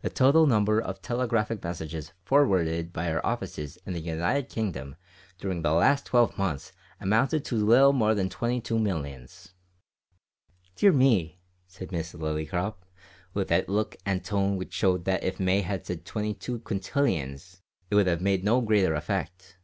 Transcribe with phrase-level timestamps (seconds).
[0.00, 4.96] The total number of telegraphic messages forwarded by our offices in the United Kingdom
[5.36, 9.52] during the last twelve months amounted to a little more than twenty two millions."
[10.76, 12.86] "Dear me!" said Miss Lillycrop,
[13.34, 17.60] with that look and tone which showed that if May had said twenty two quintillions
[17.90, 19.58] it would have had no greater effect.